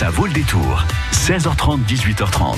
[0.00, 0.86] Ça vaut le détour.
[1.12, 2.56] 16h30, 18h30.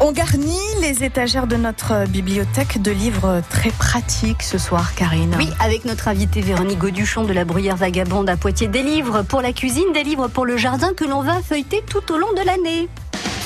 [0.00, 5.34] On garnit les étagères de notre bibliothèque de livres très pratiques ce soir, Karine.
[5.36, 8.66] Oui, avec notre invitée Véronique Gauduchon de la Bruyère Vagabonde à Poitiers.
[8.66, 12.10] Des livres pour la cuisine, des livres pour le jardin que l'on va feuilleter tout
[12.10, 12.88] au long de l'année.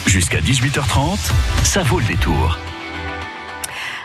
[0.07, 1.19] Jusqu'à 18h30,
[1.65, 2.57] ça vaut le détour.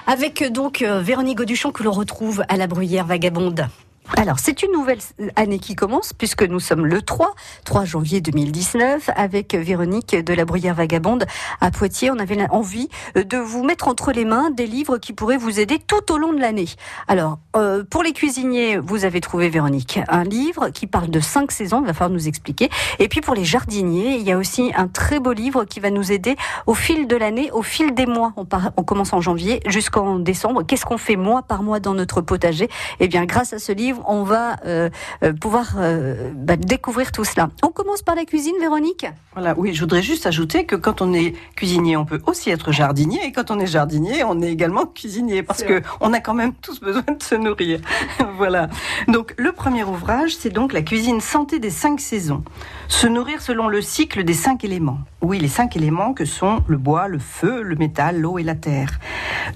[0.08, 3.68] Avec donc euh, Véronique Gauduchon que l'on retrouve à la Bruyère Vagabonde.
[4.18, 5.00] Alors, c'est une nouvelle
[5.36, 10.46] année qui commence puisque nous sommes le 3, 3 janvier 2019 avec Véronique de la
[10.46, 11.26] Bruyère Vagabonde
[11.62, 12.12] à Poitiers.
[12.12, 15.80] On avait envie de vous mettre entre les mains des livres qui pourraient vous aider
[15.80, 16.68] tout au long de l'année.
[17.08, 21.52] Alors, euh, pour les cuisiniers, vous avez trouvé Véronique un livre qui parle de cinq
[21.52, 22.70] saisons, il va falloir nous expliquer.
[23.00, 25.92] Et puis pour les jardiniers, il y a aussi un très beau livre qui va
[25.92, 28.34] nous aider au fil de l'année, au fil des mois.
[28.78, 30.64] On commence en janvier jusqu'en décembre.
[30.64, 32.70] Qu'est-ce qu'on fait mois par mois dans notre potager?
[33.00, 34.90] Eh bien, grâce à ce livre, on va euh,
[35.24, 37.50] euh, pouvoir euh, bah, découvrir tout cela.
[37.64, 41.14] On commence par la cuisine, Véronique Voilà, oui, je voudrais juste ajouter que quand on
[41.14, 44.86] est cuisinier, on peut aussi être jardinier, et quand on est jardinier, on est également
[44.86, 47.80] cuisinier, parce que on a quand même tous besoin de se nourrir.
[48.38, 48.70] voilà.
[49.08, 52.44] Donc, le premier ouvrage, c'est donc la cuisine santé des cinq saisons.
[52.88, 55.00] Se nourrir selon le cycle des cinq éléments.
[55.22, 58.56] Oui, les cinq éléments que sont le bois, le feu, le métal, l'eau et la
[58.56, 59.00] terre.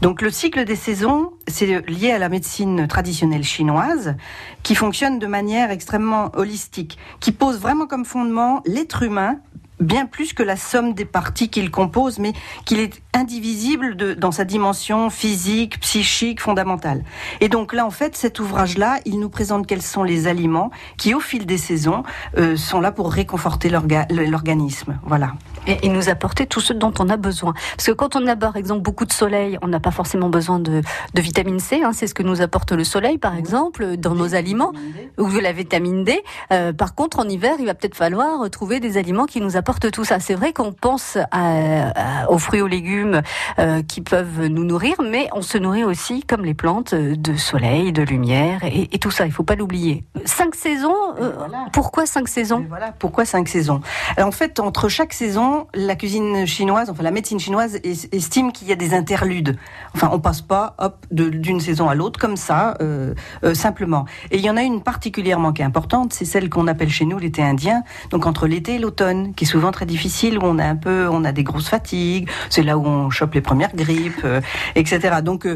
[0.01, 4.15] Donc, le cycle des saisons, c'est lié à la médecine traditionnelle chinoise
[4.63, 9.39] qui fonctionne de manière extrêmement holistique, qui pose vraiment comme fondement l'être humain
[9.79, 12.33] bien plus que la somme des parties qu'il compose, mais
[12.65, 17.03] qu'il est indivisible dans sa dimension physique, psychique, fondamentale.
[17.41, 21.13] Et donc là, en fait, cet ouvrage-là, il nous présente quels sont les aliments qui,
[21.13, 22.03] au fil des saisons,
[22.37, 24.99] euh, sont là pour réconforter l'organisme.
[25.05, 25.33] Voilà.
[25.67, 27.53] Et, nous apporter tout ce dont on a besoin.
[27.77, 30.59] Parce que quand on a, par exemple, beaucoup de soleil, on n'a pas forcément besoin
[30.59, 30.81] de,
[31.13, 31.83] de vitamine C.
[31.83, 34.71] Hein, c'est ce que nous apporte le soleil, par exemple, dans nos aliments,
[35.17, 36.23] ou de la vitamine D.
[36.51, 39.91] Euh, par contre, en hiver, il va peut-être falloir trouver des aliments qui nous apportent
[39.91, 40.19] tout ça.
[40.19, 43.21] C'est vrai qu'on pense à, aux fruits, aux légumes
[43.59, 47.91] euh, qui peuvent nous nourrir, mais on se nourrit aussi, comme les plantes, de soleil,
[47.91, 49.25] de lumière et, et tout ça.
[49.25, 50.03] Il faut pas l'oublier.
[50.25, 50.95] Cinq saisons.
[51.21, 51.67] Euh, voilà.
[51.71, 52.65] Pourquoi cinq saisons?
[52.67, 52.91] Voilà.
[52.97, 53.81] Pourquoi cinq saisons?
[54.17, 57.79] Alors, En fait, entre chaque saison, la cuisine chinoise, enfin la médecine chinoise
[58.11, 59.57] estime qu'il y a des interludes.
[59.95, 64.05] Enfin, on passe pas, hop, d'une saison à l'autre comme ça, euh, euh, simplement.
[64.31, 67.05] Et il y en a une particulièrement qui est importante, c'est celle qu'on appelle chez
[67.05, 67.83] nous l'été indien.
[68.09, 71.07] Donc entre l'été et l'automne, qui est souvent très difficile, où on a un peu,
[71.11, 72.29] on a des grosses fatigues.
[72.49, 74.41] C'est là où on chope les premières grippes, euh,
[74.75, 75.21] etc.
[75.23, 75.47] Donc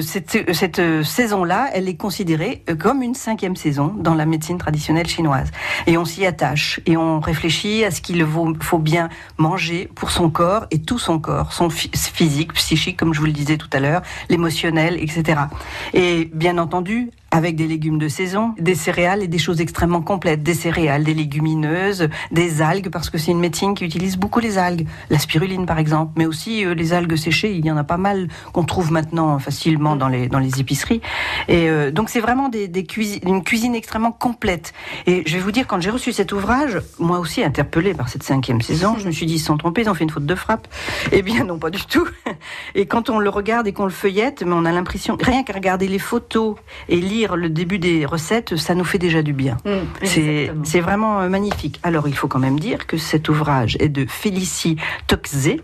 [0.00, 5.50] cette saison-là, elle est considérée comme une cinquième saison dans la médecine traditionnelle chinoise.
[5.86, 8.24] Et on s'y attache et on réfléchit à ce qu'il
[8.60, 13.20] faut bien manger pour son corps et tout son corps, son physique, psychique, comme je
[13.20, 15.40] vous le disais tout à l'heure, l'émotionnel, etc.
[15.92, 20.42] Et bien entendu, avec des légumes de saison, des céréales et des choses extrêmement complètes,
[20.42, 24.56] des céréales, des légumineuses, des algues, parce que c'est une médecine qui utilise beaucoup les
[24.56, 27.84] algues, la spiruline par exemple, mais aussi euh, les algues séchées, il y en a
[27.84, 31.02] pas mal qu'on trouve maintenant facilement dans les, dans les épiceries.
[31.48, 34.72] Et euh, donc c'est vraiment une cuisine extrêmement complète.
[35.06, 38.22] Et je vais vous dire, quand j'ai reçu cet ouvrage, moi aussi interpellée par cette
[38.22, 40.34] cinquième saison, je me suis dit, ils sont trompés, ils ont fait une faute de
[40.34, 40.66] frappe.
[41.12, 42.08] Eh bien non, pas du tout.
[42.74, 45.52] Et quand on le regarde et qu'on le feuillette, mais on a l'impression, rien qu'à
[45.52, 46.56] regarder les photos
[46.88, 49.56] et lire le début des recettes, ça nous fait déjà du bien.
[49.64, 51.80] Mmh, c'est vraiment euh, magnifique.
[51.82, 55.60] Alors, il faut quand même dire que cet ouvrage est de Félicie Toxé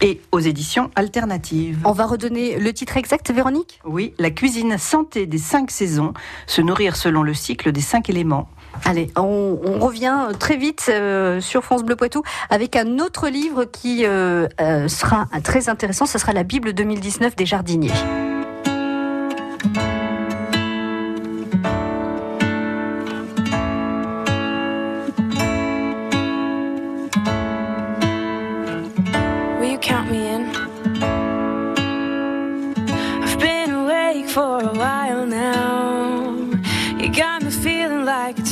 [0.00, 1.78] et aux éditions alternatives.
[1.84, 3.80] On va redonner le titre exact, Véronique?
[3.84, 6.12] Oui, La cuisine santé des cinq saisons,
[6.46, 8.48] se nourrir selon le cycle des cinq éléments.
[8.84, 13.64] Allez, on, on, revient très vite euh, sur France Bleu Poitou avec un autre livre
[13.64, 16.06] qui euh, euh, sera très intéressant.
[16.06, 17.90] Ce sera la Bible 2019 des jardiniers.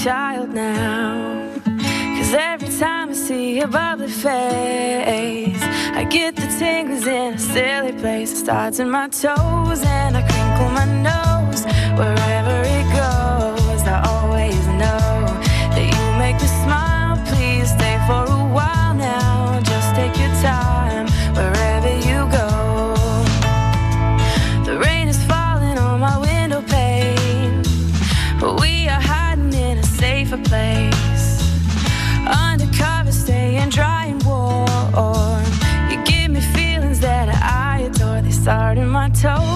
[0.06, 1.50] Child now.
[2.16, 5.62] Cause every time I see your bubbly face,
[6.00, 8.30] I get the tingles in a silly place.
[8.30, 11.64] It starts in my toes and I crinkle my nose.
[11.98, 15.10] Wherever it goes, I always know
[15.74, 17.16] that you make me smile.
[17.26, 19.60] Please stay for a while now.
[19.64, 20.75] Just take your time
[30.26, 31.40] safer place.
[32.26, 35.44] Undercover, staying dry and warm.
[35.90, 38.22] You give me feelings that I adore.
[38.22, 39.55] They start in my toes,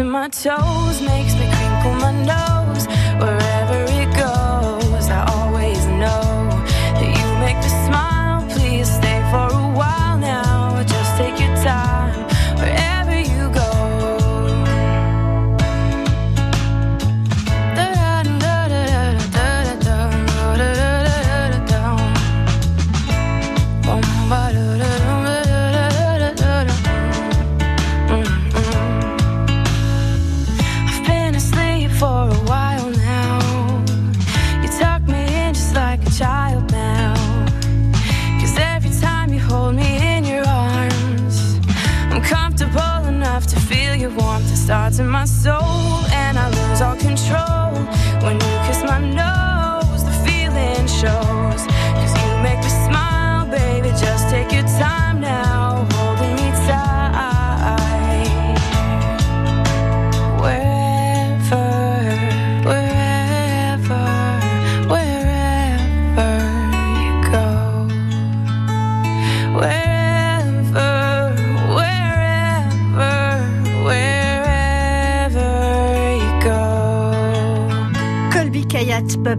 [0.00, 2.86] in my toes, makes me crinkle my nose.
[3.20, 3.43] Wherever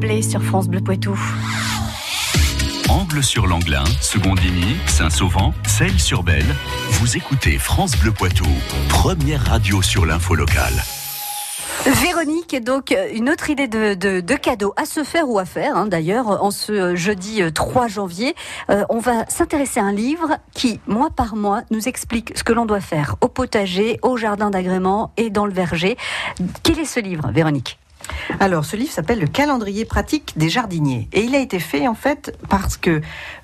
[0.05, 1.19] Sur France Bleu Poitou.
[2.89, 6.45] Angle sur l'Anglin, Secondigny, Saint-Sauvent, Celles-sur-Belle.
[6.91, 8.45] Vous écoutez France Bleu Poitou,
[8.87, 10.75] première radio sur l'info locale.
[11.87, 15.45] Véronique, donc euh, une autre idée de, de, de cadeau à se faire ou à
[15.45, 18.35] faire, hein, d'ailleurs, en ce euh, jeudi euh, 3 janvier.
[18.69, 22.53] Euh, on va s'intéresser à un livre qui, mois par mois, nous explique ce que
[22.53, 25.97] l'on doit faire au potager, au jardin d'agrément et dans le verger.
[26.61, 27.79] Quel est ce livre, Véronique?
[28.39, 31.07] Alors, ce livre s'appelle Le calendrier pratique des jardiniers.
[31.13, 33.01] Et il a été fait, en fait, parce que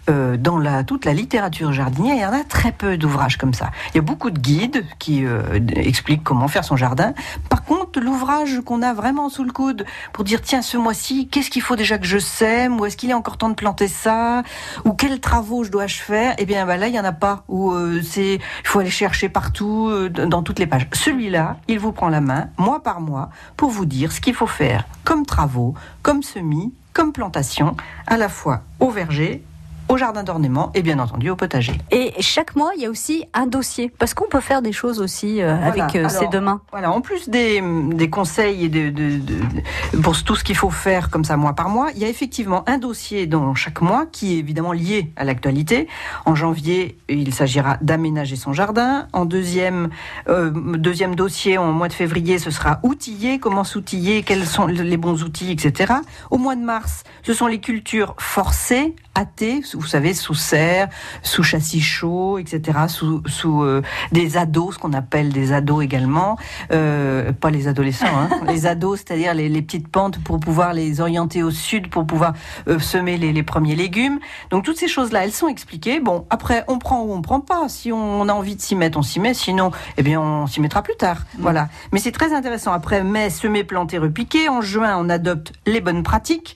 [0.10, 3.72] euh, dans toute la littérature jardinière, il y en a très peu d'ouvrages comme ça.
[3.94, 7.14] Il y a beaucoup de guides qui euh, expliquent comment faire son jardin.
[7.50, 11.50] Par contre, l'ouvrage qu'on a vraiment sous le coude pour dire, tiens, ce mois-ci, qu'est-ce
[11.50, 12.80] qu'il faut déjà que je sème?
[12.80, 14.44] Ou est-ce qu'il est encore temps de planter ça?
[14.86, 16.34] Ou quels travaux je dois-je faire?
[16.38, 17.44] Eh bien, bah, là, il n'y en a pas.
[17.48, 20.88] Ou euh, c'est, il faut aller chercher partout, dans toutes les pages.
[20.94, 24.48] Celui-là, il vous prend la main, mois par mois, pour vous dire ce qu'il faut
[24.52, 27.76] faire comme travaux, comme semis, comme plantation,
[28.08, 29.44] à la fois au verger,
[29.92, 31.74] au jardin d'ornement et bien entendu au potager.
[31.92, 35.00] Et chaque mois, il y a aussi un dossier, parce qu'on peut faire des choses
[35.02, 35.68] aussi euh, Voilà.
[35.86, 36.62] avec euh, Alors, ses deux mains.
[36.72, 37.62] Voilà, en plus des,
[37.94, 41.36] des conseils et de, de- de- de- pour tout ce qu'il faut faire comme ça
[41.38, 44.72] mois par mois, il y a effectivement un dossier dans chaque mois qui est évidemment
[44.72, 45.88] lié à l'actualité.
[46.26, 49.08] En janvier, il s'agira d'aménager son jardin.
[49.14, 49.90] En deuxième,
[50.30, 54.98] euh, deuxième dossier, en mois de février, ce sera outiller, comment s'outiller, quels sont les
[54.98, 55.94] bons outils, etc.
[56.30, 60.88] Au mois de mars, ce sont les cultures forcées, hâtées, vous savez, sous serre,
[61.22, 63.82] sous châssis chaud, etc., sous, sous euh,
[64.12, 66.38] des ados, ce qu'on appelle des ados également,
[66.72, 71.02] euh, pas les adolescents, hein, les ados, c'est-à-dire les, les petites pentes pour pouvoir les
[71.02, 72.34] orienter au sud, pour pouvoir
[72.68, 74.20] euh, semer les, les premiers légumes.
[74.50, 76.00] Donc toutes ces choses-là, elles sont expliquées.
[76.00, 77.68] Bon, après, on prend ou on prend pas.
[77.70, 79.34] Si on a envie de s'y mettre, on s'y met.
[79.34, 81.24] Sinon, eh bien, on s'y mettra plus tard.
[81.38, 81.70] Voilà.
[81.92, 82.72] Mais c'est très intéressant.
[82.72, 84.50] Après mai, semer, planter, repiquer.
[84.50, 86.56] En juin, on adopte les bonnes pratiques.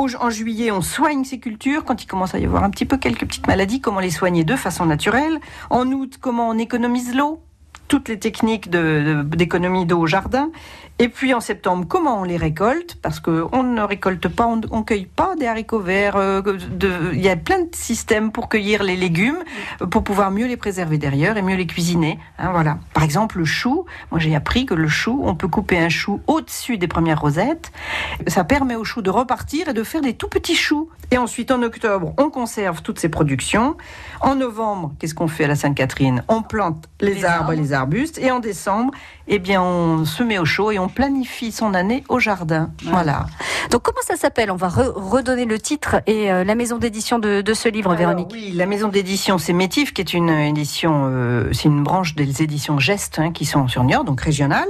[0.00, 1.84] En juillet, on soigne ces cultures.
[1.84, 4.44] Quand il commence à y avoir un petit peu quelques petites maladies, comment les soigner
[4.44, 5.38] de façon naturelle?
[5.68, 7.42] En août, comment on économise l'eau?
[7.90, 10.50] Toutes les techniques de- de- d'économie d'eau au jardin.
[11.00, 12.98] Et puis en septembre, comment on les récolte?
[13.02, 16.16] Parce qu'on ne récolte pas, on ne cueille pas des haricots verts.
[16.16, 19.38] euh, de- Il y a plein de systèmes pour cueillir les légumes,
[19.90, 22.18] pour pouvoir mieux les préserver derrière et mieux les cuisiner.
[22.38, 22.78] hein, voilà.
[22.94, 23.86] Par exemple, le chou.
[24.10, 27.72] Moi, j'ai appris que le chou, on peut couper un chou au-dessus des premières rosettes.
[28.28, 30.90] Ça permet au chou de repartir et de faire des tout petits choux.
[31.10, 33.76] Et ensuite, en octobre, on conserve toutes ces productions.
[34.20, 36.22] En novembre, qu'est-ce qu'on fait à la Sainte-Catherine?
[36.28, 37.79] On plante les, Les arbres et arbres.
[37.80, 38.18] Arbustes.
[38.18, 38.92] Et en décembre,
[39.26, 42.70] eh bien, on se met au chaud et on planifie son année au jardin.
[42.84, 43.26] Voilà.
[43.70, 44.50] Donc comment ça s'appelle?
[44.50, 47.90] On va re- redonner le titre et euh, la maison d'édition de, de ce livre,
[47.90, 48.28] Alors, Véronique.
[48.32, 52.42] Oui, la maison d'édition, c'est Métif, qui est une édition, euh, c'est une branche des
[52.42, 54.68] éditions Geste, hein, qui sont sur Niort, donc régionale.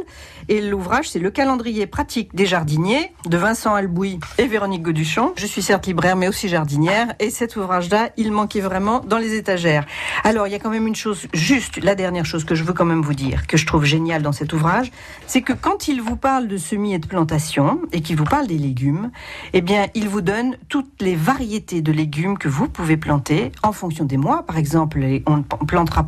[0.48, 5.32] Et l'ouvrage, c'est Le calendrier pratique des jardiniers de Vincent Albouy et Véronique Goduchon.
[5.36, 7.14] Je suis certes libraire, mais aussi jardinière.
[7.18, 9.86] Et cet ouvrage-là, il manquait vraiment dans les étagères.
[10.24, 12.72] Alors, il y a quand même une chose, juste la dernière chose que je veux
[12.72, 14.90] quand même vous dire, que je trouve géniale dans cet ouvrage,
[15.26, 18.46] c'est que quand il vous parle de semis et de plantation, et qu'il vous parle
[18.46, 19.10] des légumes,
[19.52, 23.72] eh bien, il vous donne toutes les variétés de légumes que vous pouvez planter en
[23.72, 24.44] fonction des mois.
[24.44, 25.44] Par exemple, on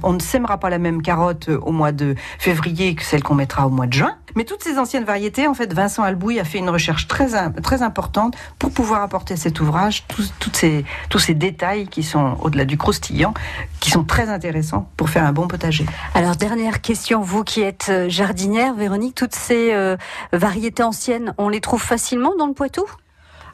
[0.03, 3.67] on ne sèmera pas la même carotte au mois de février que celle qu'on mettra
[3.67, 4.17] au mois de juin.
[4.37, 7.29] Mais toutes ces anciennes variétés, en fait, Vincent Albouy a fait une recherche très,
[7.63, 12.03] très importante pour pouvoir apporter à cet ouvrage tous, toutes ces, tous ces détails qui
[12.03, 13.35] sont au-delà du croustillant,
[13.81, 15.87] qui sont très intéressants pour faire un bon potager.
[16.15, 19.97] Alors dernière question, vous qui êtes euh, jardinière, Véronique, toutes ces euh,
[20.33, 22.85] variétés anciennes, on les trouve facilement dans le Poitou?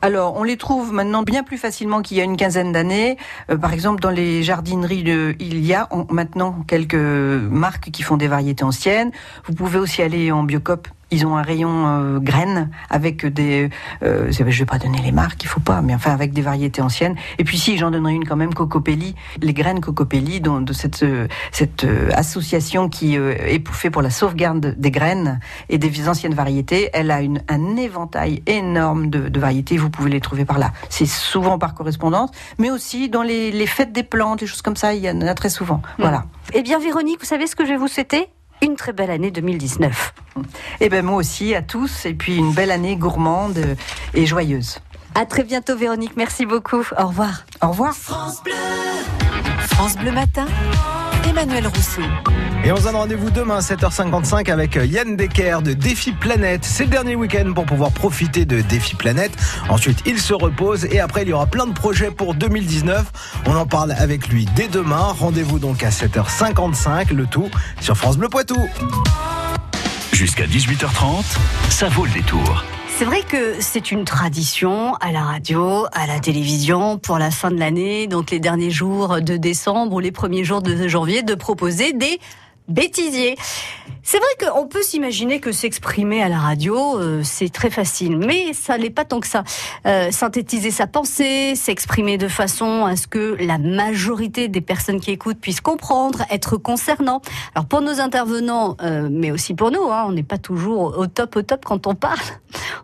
[0.00, 3.16] Alors, on les trouve maintenant bien plus facilement qu'il y a une quinzaine d'années.
[3.50, 8.02] Euh, par exemple, dans les jardineries, de, il y a en- maintenant quelques marques qui
[8.02, 9.10] font des variétés anciennes.
[9.46, 10.86] Vous pouvez aussi aller en Biocop.
[11.10, 13.70] Ils ont un rayon euh, graines avec des.
[14.02, 16.82] Euh, je vais pas donner les marques, il faut pas, mais enfin avec des variétés
[16.82, 17.16] anciennes.
[17.38, 19.14] Et puis si, j'en donnerai une quand même, Cocopelli.
[19.40, 21.04] Les graines Cocopelli, dont, de cette
[21.52, 26.34] cette euh, association qui euh, est faite pour la sauvegarde des graines et des anciennes
[26.34, 26.90] variétés.
[26.92, 29.76] Elle a une, un éventail énorme de, de variétés.
[29.76, 30.72] Vous pouvez les trouver par là.
[30.88, 34.76] C'est souvent par correspondance, mais aussi dans les, les fêtes des plantes, des choses comme
[34.76, 34.94] ça.
[34.94, 35.82] Il y en a très souvent.
[35.98, 36.24] Voilà.
[36.54, 38.28] Eh bien, Véronique, vous savez ce que je vais vous souhaiter?
[38.62, 40.14] Une très belle année 2019.
[40.80, 42.06] Et ben moi aussi à tous.
[42.06, 43.58] Et puis une belle année gourmande
[44.14, 44.78] et joyeuse.
[45.14, 46.16] À très bientôt, Véronique.
[46.16, 46.84] Merci beaucoup.
[46.98, 47.44] Au revoir.
[47.62, 47.94] Au revoir.
[47.94, 48.42] France
[49.96, 50.46] Bleu Matin,
[51.28, 52.02] Emmanuel Rousseau.
[52.64, 56.64] Et on se donne rendez-vous demain à 7h55 avec Yann Decker de Défi Planète.
[56.64, 59.32] C'est le dernier week-end pour pouvoir profiter de Défi Planète.
[59.68, 63.42] Ensuite, il se repose et après, il y aura plein de projets pour 2019.
[63.46, 65.14] On en parle avec lui dès demain.
[65.18, 68.58] Rendez-vous donc à 7h55, le tout sur France Bleu Poitou.
[70.12, 71.24] Jusqu'à 18h30,
[71.70, 72.64] ça vaut le détour.
[72.98, 77.52] C'est vrai que c'est une tradition à la radio, à la télévision, pour la fin
[77.52, 81.36] de l'année, donc les derniers jours de décembre ou les premiers jours de janvier, de
[81.36, 82.18] proposer des
[82.68, 83.36] bêtisiers.
[84.10, 88.54] C'est vrai qu'on peut s'imaginer que s'exprimer à la radio, euh, c'est très facile, mais
[88.54, 89.44] ça n'est pas tant que ça.
[89.84, 95.10] Euh, synthétiser sa pensée, s'exprimer de façon à ce que la majorité des personnes qui
[95.10, 97.20] écoutent puissent comprendre, être concernant.
[97.54, 101.06] Alors pour nos intervenants, euh, mais aussi pour nous, hein, on n'est pas toujours au
[101.06, 102.18] top au top quand on parle.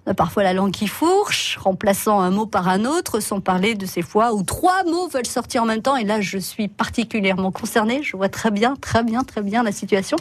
[0.06, 3.74] On a parfois la langue qui fourche, remplaçant un mot par un autre, sans parler
[3.74, 5.96] de ces fois où trois mots veulent sortir en même temps.
[5.96, 8.02] Et là, je suis particulièrement concernée.
[8.02, 10.16] Je vois très bien, très bien, très bien la situation.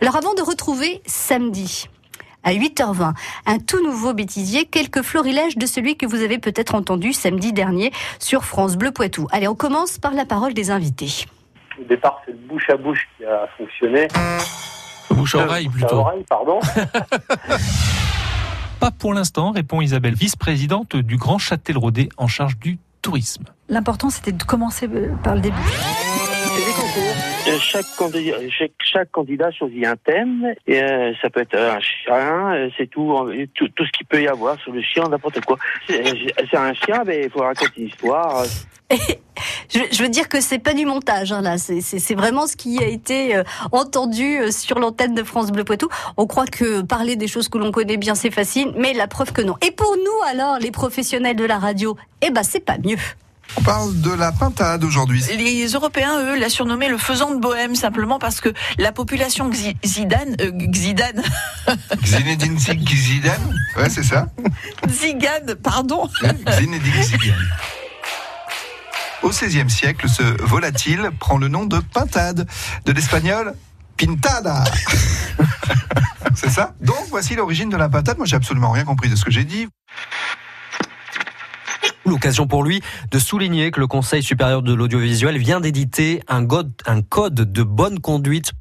[0.00, 1.88] Alors avant de retrouver samedi,
[2.42, 3.14] à 8h20,
[3.46, 7.92] un tout nouveau bêtisier, quelques florilèges de celui que vous avez peut-être entendu samedi dernier
[8.18, 9.26] sur France Bleu Poitou.
[9.30, 11.24] Allez, on commence par la parole des invités.
[11.80, 14.08] Au départ, c'est le bouche à bouche qui a fonctionné.
[15.10, 15.96] Bouche à oreille Euh, bouche plutôt.
[15.96, 16.60] oreille, pardon.
[18.80, 23.44] Pas pour l'instant, répond Isabelle, vice-présidente du Grand Châtel-Rodé en charge du tourisme.
[23.68, 25.56] L'important, c'était de commencer euh, par le début.
[26.96, 28.36] Euh, chaque, candidat,
[28.78, 30.54] chaque, candidat choisit un thème.
[30.66, 34.22] Et, euh, ça peut être un chien, euh, c'est tout, euh, tout, ce qu'il peut
[34.22, 35.58] y avoir sur le chien, n'importe quoi.
[35.88, 38.44] C'est euh, un chien, mais il faut raconter une histoire.
[38.92, 38.96] euh,
[39.68, 41.58] Je, veux dire que c'est pas du montage, hein, là.
[41.58, 45.88] C'est- vraiment ce qui a été euh, entendu euh, sur l'antenne de France Bleu Poitou.
[46.16, 49.32] On croit que parler des choses que l'on connaît bien, c'est facile, mais la preuve
[49.32, 49.56] que non.
[49.66, 52.98] Et pour nous, alors, les professionnels de la radio, eh ben, c'est pas mieux.
[53.56, 55.22] On parle de la pintade aujourd'hui.
[55.36, 59.50] Les Européens, eux, l'a surnommé le faisant de Bohème, simplement parce que la population
[59.84, 61.22] Zidane, euh, Xidane,
[62.04, 64.26] Zinedine Zidane Ouais, c'est ça.
[64.88, 66.08] Zigane, pardon,
[66.58, 67.48] Zinedine Zidane.
[69.22, 72.46] Au XVIe siècle, ce volatile prend le nom de pintade,
[72.84, 73.54] de l'espagnol
[73.96, 74.64] pintada.
[76.34, 76.74] c'est ça?
[76.80, 78.18] Donc voici l'origine de la pintade.
[78.18, 79.68] Moi, j'ai absolument rien compris de ce que j'ai dit.
[82.06, 87.34] L'occasion pour lui de souligner que le Conseil supérieur de l'audiovisuel vient d'éditer un, code
[87.34, 88.52] de bonne conduite.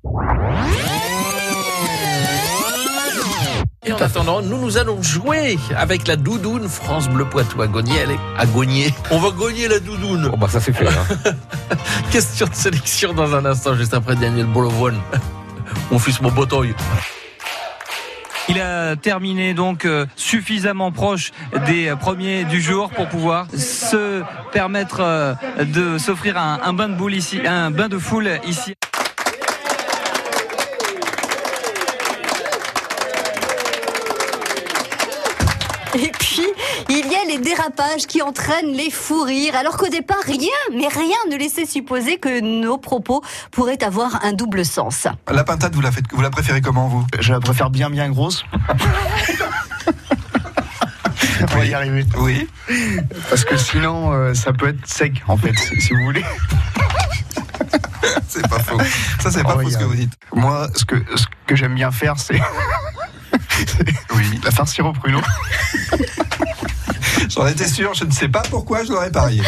[3.85, 7.97] Et en attendant, nous nous allons jouer avec la doudoune France Bleu Poitou à Gogner.
[8.01, 8.93] Elle est à Gogner.
[9.11, 10.29] On va gagner la doudoune.
[10.29, 10.87] Bon bah ça c'est fait.
[10.87, 11.33] hein.
[12.11, 14.93] Question de sélection dans un instant, juste après Daniel Bolovon.
[15.91, 16.73] Mon fils, mon boteuil.
[18.49, 21.31] Il a terminé donc euh, suffisamment proche
[21.65, 24.21] des euh, premiers du jour pour pouvoir se
[24.51, 25.33] permettre euh,
[25.63, 28.75] de s'offrir un, un bain de boule ici, un bain de foule ici.
[36.99, 40.87] Il y a les dérapages qui entraînent les fous rires, alors qu'au départ, rien, mais
[40.87, 45.07] rien ne laissait supposer que nos propos pourraient avoir un double sens.
[45.31, 47.05] La pintade, vous la, faites, vous la préférez comment, vous?
[47.19, 48.43] Je la préfère bien bien grosse.
[51.41, 52.05] On va y arriver.
[52.17, 52.47] Oui.
[53.29, 56.23] Parce que sinon, euh, ça peut être sec, en fait, si vous voulez.
[58.27, 58.77] C'est pas faux.
[59.19, 60.13] Ça, c'est pas va faux ce que vous dites.
[60.33, 62.39] Moi, ce que, ce que j'aime bien faire, c'est
[64.15, 64.39] Oui.
[64.43, 65.21] la farcir au pruneau.
[67.29, 69.41] J'en étais sûr, je ne sais pas pourquoi je l'aurais parié.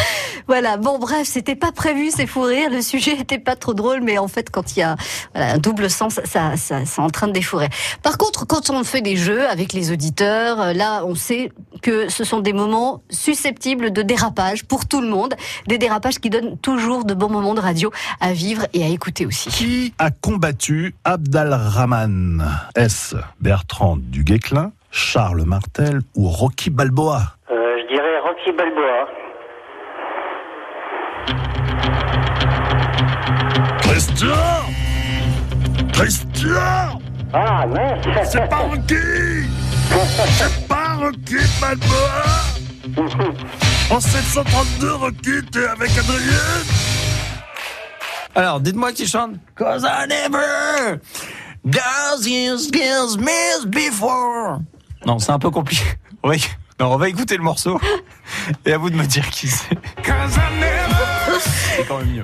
[0.48, 4.00] Voilà, bon bref, c'était pas prévu, c'est fou rire, le sujet était pas trop drôle,
[4.02, 4.96] mais en fait quand il y a
[5.34, 7.68] voilà, un double sens, ça, ça, c'est en train de défourer.
[8.02, 11.50] Par contre, quand on fait des jeux avec les auditeurs, euh, là on sait
[11.82, 15.34] que ce sont des moments susceptibles de dérapage pour tout le monde,
[15.66, 17.90] des dérapages qui donnent toujours de bons moments de radio
[18.20, 19.48] à vivre et à écouter aussi.
[19.50, 22.44] Qui a combattu Abdalrahman?
[22.74, 27.36] Est-ce Bertrand du Guesclin, Charles Martel ou Rocky Balboa?
[28.36, 29.06] Rocky Balboa.
[33.80, 34.64] Christian
[35.92, 37.00] Christian
[37.32, 38.94] Ah, non C'est pas Rocky
[40.36, 42.22] C'est pas Rocky Balboa?
[43.90, 46.62] En 732, Rocky était avec Adrien?
[48.34, 49.36] Alors, dites-moi qui chante?
[49.56, 51.00] Cause I never
[51.64, 54.58] does gives me before.
[55.06, 55.84] Non, c'est un peu compliqué.
[56.24, 56.44] Oui.
[56.78, 57.80] Non, on va écouter le morceau
[58.66, 59.78] et à vous de me dire qui c'est.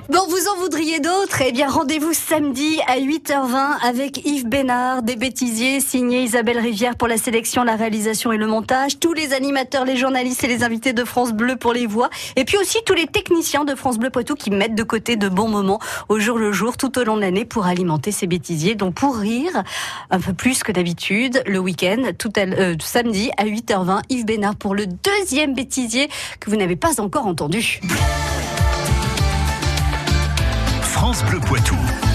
[0.09, 1.43] Bon, vous en voudriez d'autres?
[1.45, 7.07] Eh bien, rendez-vous samedi à 8h20 avec Yves Bénard, des bêtisiers, signé Isabelle Rivière pour
[7.07, 10.95] la sélection, la réalisation et le montage, tous les animateurs, les journalistes et les invités
[10.95, 14.09] de France Bleu pour les voix, et puis aussi tous les techniciens de France Bleu
[14.09, 17.17] Poitou qui mettent de côté de bons moments au jour le jour, tout au long
[17.17, 18.75] de l'année pour alimenter ces bêtisiers.
[18.75, 19.65] Donc, pour rire
[20.11, 24.57] un peu plus que d'habitude, le week-end, tout à euh, samedi à 8h20, Yves Bénard
[24.57, 26.09] pour le deuxième bêtisier
[26.41, 27.81] que vous n'avez pas encore entendu.
[31.13, 32.12] France Bleu Poitou.